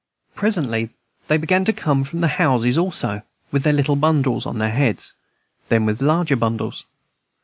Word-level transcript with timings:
Presently 0.33 0.89
they 1.27 1.37
began 1.37 1.63
to 1.63 1.71
come 1.71 2.03
from 2.03 2.21
the 2.21 2.27
houses 2.27 2.75
also, 2.75 3.21
with 3.51 3.61
their 3.61 3.71
little 3.71 3.95
bundles 3.95 4.47
on 4.47 4.57
their 4.57 4.71
heads; 4.71 5.13
then 5.69 5.85
with 5.85 6.01
larger 6.01 6.35
bundles. 6.35 6.85